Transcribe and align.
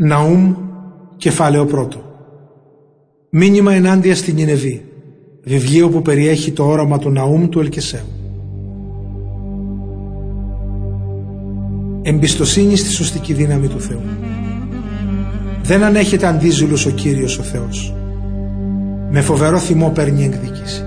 Ναούμ, 0.00 0.54
κεφάλαιο 1.16 1.64
πρώτο. 1.64 1.98
Μήνυμα 3.30 3.72
ενάντια 3.72 4.14
στην 4.14 4.34
Νινεβή. 4.34 4.84
Βιβλίο 5.42 5.88
που 5.88 6.02
περιέχει 6.02 6.52
το 6.52 6.64
όραμα 6.64 6.98
του 6.98 7.10
Ναούμ 7.10 7.48
του 7.48 7.60
Ελκεσέου. 7.60 8.06
Εμπιστοσύνη 12.02 12.76
στη 12.76 12.90
σωστική 12.90 13.32
δύναμη 13.32 13.68
του 13.68 13.80
Θεού. 13.80 14.00
Δεν 15.62 15.82
ανέχεται 15.82 16.26
αντίζουλος 16.26 16.86
ο 16.86 16.90
Κύριος 16.90 17.38
ο 17.38 17.42
Θεός. 17.42 17.94
Με 19.10 19.20
φοβερό 19.20 19.58
θυμό 19.58 19.90
παίρνει 19.90 20.24
εκδίκηση. 20.24 20.82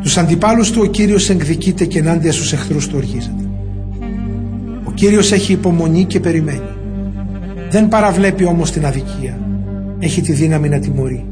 Τους 0.00 0.18
αντιπάλους 0.18 0.70
του 0.70 0.80
ο 0.84 0.86
Κύριος 0.86 1.30
εκδικείται 1.30 1.84
και 1.84 1.98
ενάντια 1.98 2.32
στους 2.32 2.52
εχθρούς 2.52 2.88
του 2.88 2.94
οργίζεται. 2.96 3.48
Ο 4.84 4.92
Κύριος 4.94 5.32
έχει 5.32 5.52
υπομονή 5.52 6.04
και 6.04 6.20
περιμένει. 6.20 6.80
Δεν 7.72 7.88
παραβλέπει 7.88 8.44
όμως 8.44 8.70
την 8.70 8.86
αδικία. 8.86 9.38
Έχει 9.98 10.20
τη 10.20 10.32
δύναμη 10.32 10.68
να 10.68 10.78
τιμωρεί. 10.78 11.24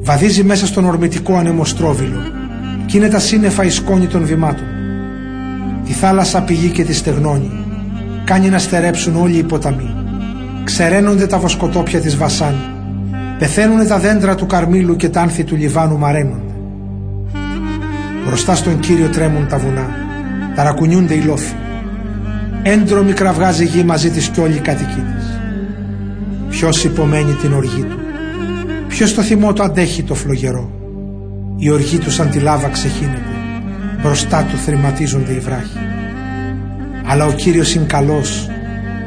Βαδίζει 0.00 0.44
μέσα 0.44 0.66
στον 0.66 0.84
ορμητικό 0.84 1.34
ανεμοστρόβιλο 1.36 2.18
κι 2.86 2.96
είναι 2.96 3.08
τα 3.08 3.18
σύννεφα 3.18 3.64
η 3.64 3.70
σκόνη 3.70 4.06
των 4.06 4.24
βημάτων. 4.24 4.66
Τη 5.84 5.92
θάλασσα 5.92 6.42
πηγεί 6.42 6.68
και 6.68 6.84
τη 6.84 6.94
στεγνώνει. 6.94 7.50
Κάνει 8.24 8.48
να 8.48 8.58
στερέψουν 8.58 9.16
όλοι 9.16 9.36
οι 9.36 9.42
ποταμοί. 9.42 9.94
Ξεραίνονται 10.64 11.26
τα 11.26 11.38
βοσκοτόπια 11.38 12.00
της 12.00 12.16
Βασάν. 12.16 12.54
Πεθαίνουν 13.38 13.86
τα 13.86 13.98
δέντρα 13.98 14.34
του 14.34 14.46
Καρμίλου 14.46 14.96
και 14.96 15.08
τα 15.08 15.20
άνθη 15.20 15.44
του 15.44 15.56
Λιβάνου 15.56 15.98
μαραίνονται. 15.98 16.54
Μπροστά 18.26 18.54
στον 18.54 18.80
Κύριο 18.80 19.08
τρέμουν 19.08 19.48
τα 19.48 19.58
βουνά. 19.58 19.88
Ταρακουνιούνται 20.54 21.14
οι 21.14 21.22
λόφοι. 21.22 21.54
Έντρομη 22.62 23.12
κραυγάζει 23.12 23.64
γη 23.64 23.82
μαζί 23.84 24.10
της 24.10 24.28
κι 24.28 24.40
όλη 24.40 24.54
η 24.54 24.60
κατοική 24.60 25.02
της. 25.16 25.40
Ποιος 26.50 26.84
υπομένει 26.84 27.32
την 27.32 27.52
οργή 27.52 27.82
του. 27.82 27.98
Ποιος 28.88 29.14
το 29.14 29.22
θυμό 29.22 29.52
του 29.52 29.62
αντέχει 29.62 30.02
το 30.02 30.14
φλογερό. 30.14 30.70
Η 31.56 31.70
οργή 31.70 31.98
τους 31.98 32.14
σαν 32.14 32.30
τη 32.30 32.38
λάβα 32.38 32.68
ξεχύνεται. 32.68 33.20
Μπροστά 34.02 34.42
του 34.42 34.56
θρηματίζονται 34.56 35.32
οι 35.32 35.38
βράχοι. 35.38 35.78
Αλλά 37.06 37.26
ο 37.26 37.32
Κύριος 37.32 37.74
είναι 37.74 37.84
καλός 37.84 38.48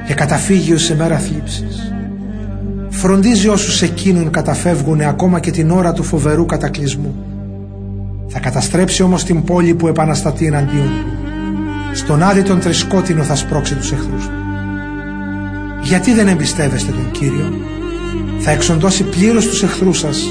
και 0.08 0.14
καταφύγει 0.14 0.78
σε 0.78 0.96
μέρα 0.96 1.18
θλίψης. 1.18 1.94
Φροντίζει 2.90 3.48
όσους 3.48 3.82
εκείνον 3.82 4.30
καταφεύγουν 4.30 5.02
ακόμα 5.02 5.40
και 5.40 5.52
την 5.52 5.72
ώρα 5.72 5.94
του 5.94 6.04
φοβερού 6.04 6.46
κατακλυσμού. 6.46 7.16
Θα 8.28 8.40
καταστρέψει 8.40 9.04
όμως 9.04 9.24
την 9.24 9.44
πόλη 9.44 9.74
που 9.74 9.88
επαναστατεί 9.88 10.46
εναντίον 10.46 10.88
του 10.88 11.23
στον 11.94 12.24
άδει 12.24 12.42
τον 12.44 12.60
τρισκότινο 12.60 13.24
θα 13.24 13.36
σπρώξει 13.36 13.76
τους 13.76 13.92
εχθρούς 13.92 14.26
του. 14.26 14.44
Γιατί 15.82 16.14
δεν 16.14 16.28
εμπιστεύεστε 16.28 16.92
τον 16.92 17.12
Κύριο, 17.12 17.54
θα 18.40 18.52
εξοντώσει 18.52 19.04
πλήρως 19.04 19.48
τους 19.48 19.64
εχθρούς 19.64 20.00
σας 20.00 20.24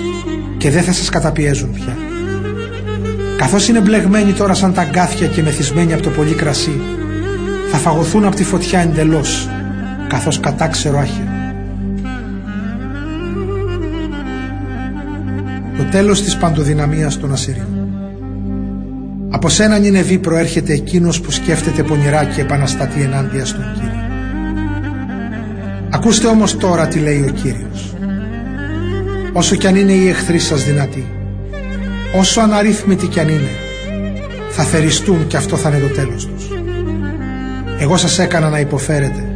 και 0.56 0.70
δεν 0.70 0.82
θα 0.82 0.92
σας 0.92 1.08
καταπιέζουν 1.08 1.72
πια. 1.72 1.96
Καθώς 3.36 3.68
είναι 3.68 3.80
μπλεγμένοι 3.80 4.32
τώρα 4.32 4.54
σαν 4.54 4.74
τα 4.74 4.84
γκάθια 4.84 5.26
και 5.26 5.42
μεθυσμένοι 5.42 5.92
από 5.92 6.02
το 6.02 6.10
πολύ 6.10 6.34
κρασί, 6.34 6.80
θα 7.70 7.78
φαγωθούν 7.78 8.24
από 8.24 8.36
τη 8.36 8.44
φωτιά 8.44 8.80
εντελώς, 8.80 9.48
καθώς 10.08 10.40
κατάξερο 10.40 10.98
άχυρο. 10.98 11.30
Το 15.76 15.84
τέλος 15.90 16.22
της 16.22 16.36
παντοδυναμίας 16.36 17.18
των 17.18 17.32
Ασσυρίων. 17.32 17.81
Από 19.42 19.50
σένα 19.50 19.78
Νινεβή 19.78 20.18
προέρχεται 20.18 20.72
εκείνος 20.72 21.20
που 21.20 21.30
σκέφτεται 21.30 21.82
πονηρά 21.82 22.24
και 22.24 22.40
επαναστατεί 22.40 23.02
ενάντια 23.02 23.44
στον 23.44 23.64
Κύριο. 23.74 24.02
Ακούστε 25.90 26.26
όμως 26.26 26.56
τώρα 26.56 26.86
τι 26.86 26.98
λέει 26.98 27.24
ο 27.28 27.32
Κύριος. 27.32 27.94
Όσο 29.32 29.56
κι 29.56 29.66
αν 29.66 29.76
είναι 29.76 29.92
οι 29.92 30.08
εχθροί 30.08 30.38
σας 30.38 30.64
δυνατοί, 30.64 31.06
όσο 32.18 32.40
αναρρύθμιτοι 32.40 33.06
κι 33.06 33.20
αν 33.20 33.28
είναι, 33.28 33.50
θα 34.50 34.62
θεριστούν 34.62 35.26
και 35.26 35.36
αυτό 35.36 35.56
θα 35.56 35.68
είναι 35.68 35.78
το 35.78 35.94
τέλος 35.94 36.26
τους. 36.26 36.48
Εγώ 37.78 37.96
σας 37.96 38.18
έκανα 38.18 38.48
να 38.48 38.60
υποφέρετε, 38.60 39.28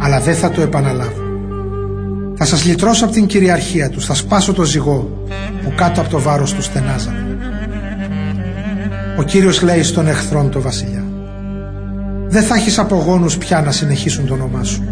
αλλά 0.00 0.20
δεν 0.20 0.34
θα 0.34 0.50
το 0.50 0.60
επαναλάβω. 0.60 1.22
Θα 2.34 2.44
σας 2.44 2.64
λυτρώσω 2.64 3.04
από 3.04 3.14
την 3.14 3.26
κυριαρχία 3.26 3.90
τους, 3.90 4.06
θα 4.06 4.14
σπάσω 4.14 4.52
το 4.52 4.64
ζυγό 4.64 5.26
που 5.62 5.72
κάτω 5.76 6.00
από 6.00 6.10
το 6.10 6.20
βάρος 6.20 6.52
τους 6.54 6.64
στενάζανε. 6.64 7.31
Ο 9.18 9.22
Κύριος 9.22 9.62
λέει 9.62 9.82
στον 9.82 10.06
εχθρόν 10.06 10.50
το 10.50 10.60
βασιλιά. 10.60 11.04
Δεν 12.28 12.42
θα 12.42 12.54
έχεις 12.54 12.78
απογόνους 12.78 13.38
πια 13.38 13.60
να 13.60 13.70
συνεχίσουν 13.70 14.26
το 14.26 14.34
όνομά 14.34 14.64
σου. 14.64 14.84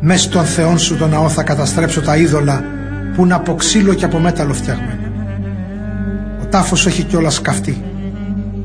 Μες 0.00 0.22
στον 0.22 0.44
Θεόν 0.44 0.78
σου 0.78 0.96
το 0.96 1.06
ναό 1.06 1.28
θα 1.28 1.42
καταστρέψω 1.42 2.00
τα 2.00 2.16
είδωλα 2.16 2.64
που 3.14 3.24
είναι 3.24 3.34
από 3.34 3.54
ξύλο 3.54 3.94
και 3.94 4.04
από 4.04 4.18
μέταλλο 4.18 4.54
φτιαγμένα. 4.54 5.12
Ο 6.42 6.46
τάφος 6.46 6.80
σου 6.80 6.88
έχει 6.88 7.02
κιόλας 7.02 7.40
καυτεί. 7.40 7.82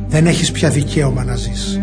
Δεν 0.08 0.26
έχεις 0.26 0.52
πια 0.52 0.70
δικαίωμα 0.70 1.24
να 1.24 1.36
ζεις 1.36 1.82